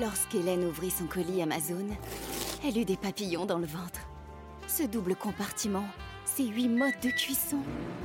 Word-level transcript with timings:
Lorsqu'Hélène 0.00 0.64
ouvrit 0.64 0.90
son 0.90 1.06
colis 1.06 1.40
Amazon, 1.40 1.86
elle 2.66 2.78
eut 2.78 2.84
des 2.84 2.96
papillons 2.96 3.46
dans 3.46 3.58
le 3.58 3.66
ventre. 3.66 4.00
Ce 4.66 4.82
double 4.82 5.14
compartiment, 5.14 5.84
ces 6.24 6.46
huit 6.46 6.68
modes 6.68 6.98
de 7.00 7.10
cuisson, 7.10 7.58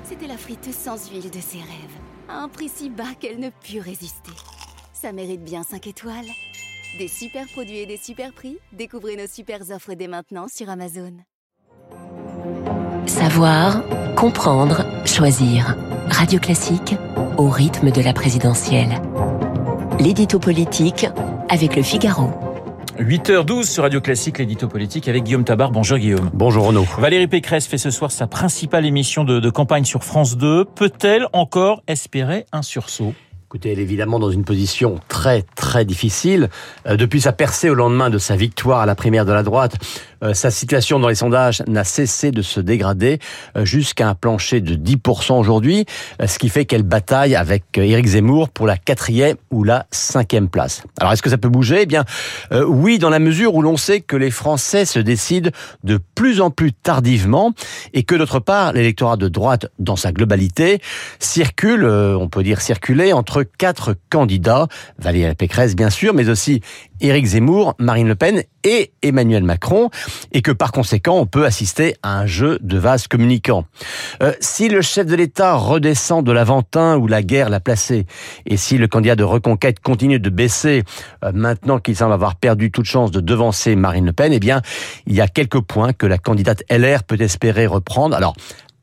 c'était 0.03 0.27
la 0.27 0.37
friteuse 0.37 0.75
sans 0.75 1.09
huile 1.09 1.31
de 1.31 1.39
ses 1.39 1.57
rêves, 1.57 1.97
à 2.27 2.41
un 2.41 2.47
prix 2.47 2.69
si 2.69 2.91
bas 2.91 3.15
qu'elle 3.19 3.39
ne 3.39 3.49
put 3.49 3.79
résister. 3.79 4.31
Ça 4.93 5.11
mérite 5.11 5.43
bien 5.43 5.63
5 5.63 5.87
étoiles. 5.87 6.27
Des 6.99 7.07
super 7.07 7.47
produits 7.47 7.79
et 7.79 7.85
des 7.87 7.97
super 7.97 8.33
prix, 8.33 8.59
découvrez 8.71 9.15
nos 9.15 9.27
super 9.27 9.61
offres 9.71 9.95
dès 9.95 10.07
maintenant 10.07 10.47
sur 10.47 10.69
Amazon. 10.69 11.13
Savoir, 13.07 13.81
comprendre, 14.15 14.85
choisir. 15.05 15.75
Radio 16.11 16.39
Classique, 16.39 16.95
au 17.37 17.49
rythme 17.49 17.89
de 17.89 18.01
la 18.01 18.13
présidentielle. 18.13 19.01
L'édito 19.99 20.37
politique 20.37 21.07
avec 21.49 21.75
le 21.75 21.83
Figaro. 21.83 22.31
8h12 22.99 23.63
sur 23.63 23.83
Radio 23.83 24.01
Classique, 24.01 24.39
l'édito 24.39 24.67
politique 24.67 25.07
avec 25.07 25.23
Guillaume 25.23 25.43
Tabar. 25.43 25.71
Bonjour 25.71 25.97
Guillaume. 25.97 26.29
Bonjour 26.33 26.67
Renaud. 26.67 26.85
Valérie 26.97 27.27
Pécresse 27.27 27.65
fait 27.65 27.77
ce 27.77 27.91
soir 27.91 28.11
sa 28.11 28.27
principale 28.27 28.85
émission 28.85 29.23
de, 29.23 29.39
de 29.39 29.49
campagne 29.49 29.85
sur 29.85 30.03
France 30.03 30.37
2. 30.37 30.65
Peut-elle 30.65 31.27
encore 31.33 31.81
espérer 31.87 32.45
un 32.51 32.61
sursaut? 32.61 33.13
Écoutez, 33.49 33.71
elle 33.71 33.79
est 33.79 33.81
évidemment 33.81 34.19
dans 34.19 34.29
une 34.29 34.43
position 34.43 34.99
très 35.07 35.41
très 35.55 35.83
difficile. 35.83 36.49
Euh, 36.85 36.97
depuis 36.97 37.19
sa 37.19 37.31
percée 37.31 37.67
au 37.67 37.73
lendemain 37.73 38.11
de 38.11 38.19
sa 38.19 38.35
victoire 38.35 38.81
à 38.81 38.85
la 38.85 38.93
primaire 38.93 39.25
de 39.25 39.31
la 39.31 39.41
droite, 39.41 39.75
sa 40.33 40.51
situation 40.51 40.99
dans 40.99 41.07
les 41.07 41.15
sondages 41.15 41.63
n'a 41.67 41.83
cessé 41.83 42.31
de 42.31 42.41
se 42.41 42.59
dégrader 42.59 43.19
euh, 43.55 43.65
jusqu'à 43.65 44.09
un 44.09 44.15
plancher 44.15 44.61
de 44.61 44.75
10% 44.75 45.39
aujourd'hui, 45.39 45.85
ce 46.25 46.39
qui 46.39 46.49
fait 46.49 46.65
qu'elle 46.65 46.83
bataille 46.83 47.35
avec 47.35 47.77
Éric 47.77 48.07
Zemmour 48.07 48.49
pour 48.49 48.67
la 48.67 48.77
quatrième 48.77 49.37
ou 49.51 49.63
la 49.63 49.85
cinquième 49.91 50.49
place. 50.49 50.83
Alors 50.99 51.13
est-ce 51.13 51.21
que 51.21 51.29
ça 51.29 51.37
peut 51.37 51.49
bouger? 51.49 51.81
Eh 51.81 51.85
bien 51.85 52.05
oui, 52.51 52.99
dans 52.99 53.09
la 53.09 53.19
mesure 53.19 53.55
où 53.55 53.61
l'on 53.61 53.77
sait 53.77 54.01
que 54.01 54.15
les 54.15 54.31
Français 54.31 54.85
se 54.85 54.99
décident 54.99 55.49
de 55.83 55.99
plus 56.15 56.41
en 56.41 56.49
plus 56.49 56.73
tardivement 56.73 57.53
et 57.93 58.03
que 58.03 58.15
d'autre 58.15 58.39
part 58.39 58.73
l'électorat 58.73 59.17
de 59.17 59.27
droite 59.27 59.67
dans 59.79 59.95
sa 59.95 60.11
globalité 60.11 60.81
circule, 61.19 61.85
on 61.85 62.27
peut 62.27 62.43
dire 62.43 62.61
circuler 62.61 63.13
entre 63.13 63.43
quatre 63.43 63.95
candidats, 64.09 64.67
Valérie 64.97 65.35
Pécresse 65.35 65.75
bien 65.75 65.89
sûr, 65.89 66.13
mais 66.13 66.29
aussi 66.29 66.61
Éric 67.01 67.25
Zemmour, 67.25 67.75
Marine 67.79 68.07
Le 68.07 68.15
Pen 68.15 68.43
et 68.63 68.91
Emmanuel 69.01 69.43
Macron, 69.43 69.89
et 70.31 70.41
que 70.41 70.51
par 70.51 70.71
conséquent 70.71 71.17
on 71.17 71.25
peut 71.25 71.45
assister 71.45 71.95
à 72.03 72.19
un 72.19 72.25
jeu 72.25 72.59
de 72.61 72.77
vases 72.77 73.07
communicants. 73.07 73.65
Euh, 74.21 74.33
si 74.39 74.69
le 74.69 74.81
chef 74.81 75.05
de 75.05 75.15
l'État 75.15 75.55
redescend 75.55 76.25
de 76.25 76.31
l'Aventin 76.31 76.97
où 76.97 77.07
la 77.07 77.23
guerre 77.23 77.49
l'a 77.49 77.59
placé, 77.59 78.05
et 78.45 78.57
si 78.57 78.77
le 78.77 78.87
candidat 78.87 79.15
de 79.15 79.23
reconquête 79.23 79.79
continue 79.79 80.19
de 80.19 80.29
baisser 80.29 80.83
euh, 81.23 81.31
maintenant 81.33 81.79
qu'il 81.79 81.95
semble 81.95 82.13
avoir 82.13 82.35
perdu 82.35 82.71
toute 82.71 82.85
chance 82.85 83.11
de 83.11 83.19
devancer 83.19 83.75
Marine 83.75 84.05
Le 84.05 84.13
Pen, 84.13 84.33
eh 84.33 84.39
bien 84.39 84.61
il 85.07 85.15
y 85.15 85.21
a 85.21 85.27
quelques 85.27 85.61
points 85.61 85.93
que 85.93 86.05
la 86.05 86.17
candidate 86.17 86.63
LR 86.69 87.03
peut 87.03 87.19
espérer 87.19 87.67
reprendre. 87.67 88.15
Alors 88.15 88.35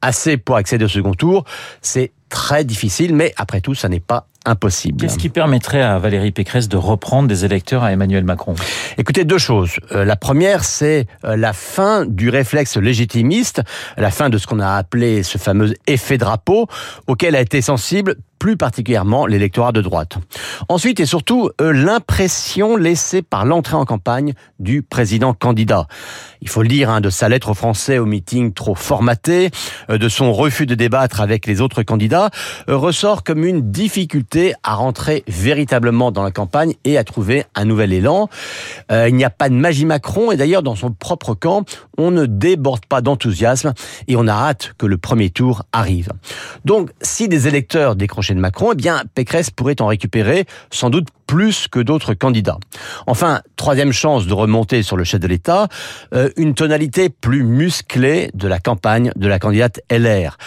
assez 0.03 0.37
pour 0.37 0.57
accéder 0.57 0.85
au 0.85 0.89
second 0.89 1.15
tour, 1.15 1.45
c'est 1.83 2.13
très 2.29 2.65
difficile, 2.65 3.15
mais 3.15 3.33
après 3.37 3.61
tout, 3.61 3.75
ça 3.75 3.89
n'est 3.89 4.01
pas 4.01 4.27
impossible. 4.47 5.01
Qu'est-ce 5.01 5.19
qui 5.19 5.29
permettrait 5.29 5.83
à 5.83 5.99
Valérie 5.99 6.33
Pécresse 6.33 6.69
de 6.69 6.77
reprendre 6.77 7.29
des 7.29 7.45
électeurs 7.45 7.83
à 7.83 7.93
Emmanuel 7.93 8.25
Macron? 8.25 8.55
Écoutez, 8.97 9.25
deux 9.25 9.39
choses. 9.39 9.73
Euh, 9.93 10.05
la 10.05 10.17
première, 10.17 10.65
c'est 10.65 11.07
euh, 11.25 11.37
la 11.37 11.53
fin 11.53 12.07
du 12.07 12.31
réflexe 12.31 12.77
légitimiste, 12.77 13.63
la 13.97 14.11
fin 14.11 14.31
de 14.31 14.39
ce 14.39 14.47
qu'on 14.47 14.61
a 14.61 14.71
appelé 14.71 15.23
ce 15.23 15.39
fameux 15.39 15.75
effet 15.87 16.19
drapeau, 16.19 16.67
auquel 17.07 17.37
a 17.37 17.41
été 17.41 17.61
sensible 17.61 18.17
plus 18.39 18.57
particulièrement 18.57 19.27
l'électorat 19.27 19.73
de 19.73 19.81
droite. 19.81 20.19
Ensuite 20.69 21.01
et 21.01 21.07
surtout, 21.07 21.51
euh, 21.61 21.73
l'impression 21.73 22.77
laissée 22.77 23.23
par 23.23 23.45
l'entrée 23.45 23.77
en 23.77 23.85
campagne 23.85 24.35
du 24.59 24.83
président 24.83 25.33
candidat. 25.33 25.87
Il 26.43 26.49
faut 26.49 26.63
le 26.63 26.69
dire, 26.69 26.91
hein, 26.91 27.01
de 27.01 27.11
sa 27.11 27.29
lettre 27.29 27.51
aux 27.51 27.55
Français 27.55 27.99
au 27.99 28.07
meeting 28.07 28.53
trop 28.53 28.75
formaté, 28.75 29.51
euh, 29.91 29.99
de 29.99 30.09
son 30.09 30.33
refus 30.33 30.67
de 30.67 30.75
débattre 30.75 31.21
avec 31.21 31.47
les 31.47 31.61
autres 31.61 31.83
candidats, 31.83 32.31
euh, 32.69 32.77
ressort 32.77 33.25
comme 33.25 33.45
une 33.45 33.71
difficulté 33.71 34.36
à 34.63 34.75
rentrer 34.75 35.25
véritablement 35.27 36.13
dans 36.13 36.23
la 36.23 36.31
campagne 36.31 36.75
et 36.85 36.99
à 36.99 37.05
trouver 37.05 37.45
un 37.55 37.65
nouvel 37.65 37.93
élan. 37.93 38.29
il 38.91 39.15
n'y 39.15 39.25
a 39.25 39.31
pas 39.31 39.49
de 39.49 39.55
magie 39.55 39.85
Macron 39.85 40.33
et 40.33 40.37
d'ailleurs 40.37 40.63
dans 40.63 40.77
son 40.77 40.91
propre 40.93 41.35
camp, 41.35 41.65
on 41.99 42.11
ne 42.11 42.27
déborde 42.27 42.87
pas 42.87 43.01
d'enthousiasme 43.01 43.73
et 44.09 44.17
on 44.17 44.27
a 44.27 44.33
hâte 44.33 44.75
que 44.79 44.87
le 44.87 44.99
premier 44.99 45.31
tour 45.31 45.63
arrive. 45.73 46.11
Donc, 46.65 46.91
si 47.01 47.29
des 47.29 47.49
électeurs 47.49 47.97
décrochent 47.97 48.33
de 48.33 48.41
Macron, 48.41 48.71
eh 48.73 48.77
bien, 48.77 49.03
Pécresse 49.15 49.51
pourrait 49.51 49.81
en 49.81 49.87
récupérer 49.87 50.47
sans 50.71 50.91
doute 50.91 51.09
plus 51.26 51.69
que 51.69 51.81
d'autres 51.81 52.14
candidats. 52.14 52.59
Enfin, 53.06 53.41
troisième 53.56 53.92
chance 53.92 54.26
de 54.26 54.32
remonter 54.32 54.82
sur 54.82 54.97
le 54.97 55.04
chef 55.04 55.20
de 55.20 55.26
l'État, 55.26 55.69
euh, 56.14 56.31
une 56.37 56.54
tonalité 56.54 57.09
plus 57.09 57.42
musclée 57.42 58.31
de 58.34 58.48
la 58.48 58.59
campagne 58.59 59.12
de 59.16 59.28
la 59.28 59.38
candidate 59.38 59.81
LR. 59.91 60.38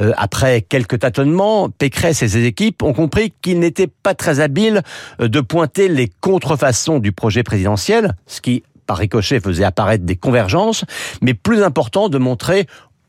Euh, 0.00 0.12
après 0.16 0.62
quelques 0.62 1.00
tâtonnements, 1.00 1.70
Pécresse 1.70 2.22
et 2.22 2.28
ses 2.28 2.44
équipes 2.44 2.82
ont 2.82 2.92
compris 2.92 3.32
qu'il 3.42 3.60
n'était 3.60 3.88
pas 3.88 4.14
très 4.14 4.40
habile 4.40 4.82
euh, 5.20 5.28
de 5.28 5.40
pointer 5.40 5.88
les 5.88 6.10
contrefaçons 6.20 6.98
du 6.98 7.12
projet 7.12 7.42
présidentiel, 7.42 8.14
ce 8.26 8.40
qui 8.40 8.62
par 8.86 8.98
ricochet 8.98 9.40
faisait 9.40 9.64
apparaître 9.64 10.04
des 10.04 10.16
convergences, 10.16 10.84
mais 11.20 11.34
plus 11.34 11.62
important 11.62 12.08
de 12.08 12.18
montrer 12.18 12.66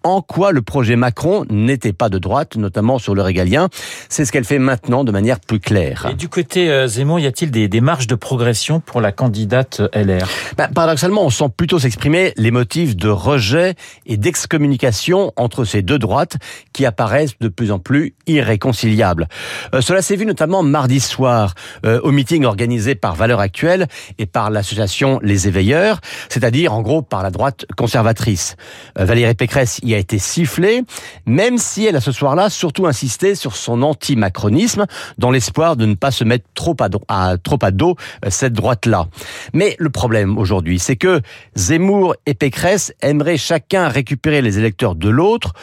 en 0.07 0.21
quoi 0.21 0.51
le 0.51 0.61
projet 0.61 0.95
Macron 0.95 1.45
n'était 1.49 1.93
pas 1.93 2.09
de 2.09 2.17
droite, 2.17 2.55
notamment 2.55 2.97
sur 2.99 3.15
le 3.15 3.21
régalien. 3.21 3.69
C'est 4.09 4.25
ce 4.25 4.31
qu'elle 4.31 4.45
fait 4.45 4.59
maintenant 4.59 5.03
de 5.03 5.11
manière 5.11 5.39
plus 5.39 5.59
claire. 5.59 6.07
Et 6.09 6.13
du 6.13 6.29
côté 6.29 6.71
euh, 6.71 6.87
Zemmour, 6.87 7.19
y 7.19 7.27
a-t-il 7.27 7.51
des, 7.51 7.81
marges 7.81 8.07
de 8.07 8.15
progression 8.15 8.79
pour 8.79 9.01
la 9.01 9.11
candidate 9.11 9.81
LR 9.93 10.27
bah, 10.57 10.69
Paradoxalement, 10.73 11.23
on 11.23 11.29
sent 11.29 11.49
plutôt 11.55 11.79
s'exprimer 11.79 12.33
les 12.37 12.51
motifs 12.51 12.95
de 12.95 13.09
rejet 13.09 13.75
et 14.05 14.17
d'excommunication 14.17 15.31
entre 15.35 15.65
ces 15.65 15.81
deux 15.81 15.99
droites 15.99 16.37
qui 16.73 16.85
apparaissent 16.85 17.37
de 17.39 17.47
plus 17.47 17.71
en 17.71 17.79
plus 17.79 18.15
irréconciliables. 18.25 19.27
Euh, 19.73 19.81
cela 19.81 20.01
s'est 20.01 20.15
vu 20.15 20.25
notamment 20.25 20.63
mardi 20.63 20.99
soir 20.99 21.53
euh, 21.85 21.99
au 22.03 22.11
meeting 22.11 22.45
organisé 22.45 22.95
par 22.95 23.15
Valeurs 23.15 23.39
Actuelles 23.39 23.87
et 24.17 24.25
par 24.25 24.49
l'association 24.49 25.19
Les 25.21 25.47
Éveilleurs, 25.47 25.99
c'est-à-dire 26.29 26.73
en 26.73 26.81
gros 26.81 27.01
par 27.01 27.23
la 27.23 27.29
droite 27.29 27.65
conservatrice. 27.75 28.55
Valérie 28.95 29.35
Pécresse 29.35 29.79
y 29.83 29.93
a 29.93 29.96
été 29.97 30.19
sifflée, 30.19 30.83
même 31.25 31.57
si 31.57 31.85
elle 31.85 31.95
a 31.95 32.01
ce 32.01 32.11
soir-là 32.11 32.49
surtout 32.49 32.87
insisté 32.87 33.35
sur 33.35 33.55
son 33.55 33.81
anti-macronisme, 33.81 34.85
dans 35.17 35.31
l'espoir 35.31 35.75
de 35.75 35.85
ne 35.85 35.95
pas 35.95 36.11
se 36.11 36.23
mettre 36.23 36.45
trop 36.53 36.75
à, 37.07 37.37
trop 37.37 37.59
à 37.61 37.71
dos 37.71 37.95
euh, 38.25 38.29
cette 38.29 38.53
droite-là. 38.53 39.07
Mais 39.53 39.75
le 39.79 39.89
problème 39.89 40.37
aujourd'hui, 40.37 40.79
c'est 40.79 40.95
que 40.95 41.21
Zemmour 41.55 42.15
et 42.25 42.33
Pécresse 42.33 42.93
aimeraient 43.01 43.37
chacun 43.37 43.87
récupérer 43.87 44.41
les 44.41 44.57
électeurs 44.59 44.95
de 44.95 45.09
l'autre, 45.09 45.53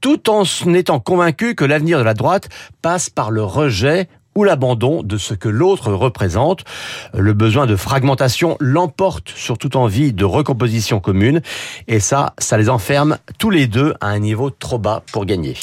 tout 0.00 0.28
en 0.28 0.44
étant 0.74 1.00
convaincus 1.00 1.54
que 1.54 1.64
l'avenir 1.64 1.98
de 1.98 2.04
la 2.04 2.14
droite 2.14 2.48
passe 2.82 3.08
par 3.08 3.30
le 3.30 3.42
rejet 3.42 4.08
ou 4.34 4.44
l'abandon 4.44 5.02
de 5.02 5.16
ce 5.16 5.34
que 5.34 5.48
l'autre 5.48 5.92
représente. 5.92 6.64
Le 7.12 7.32
besoin 7.32 7.66
de 7.66 7.76
fragmentation 7.76 8.56
l'emporte 8.60 9.30
sur 9.30 9.58
toute 9.58 9.76
envie 9.76 10.12
de 10.12 10.24
recomposition 10.24 11.00
commune. 11.00 11.40
Et 11.88 12.00
ça, 12.00 12.34
ça 12.38 12.56
les 12.56 12.68
enferme 12.68 13.18
tous 13.38 13.50
les 13.50 13.66
deux 13.66 13.94
à 14.00 14.08
un 14.08 14.18
niveau 14.18 14.50
trop 14.50 14.78
bas 14.78 15.02
pour 15.12 15.24
gagner. 15.26 15.56